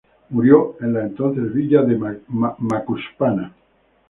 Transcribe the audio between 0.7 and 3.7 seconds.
en la entonces villa de Macuspana.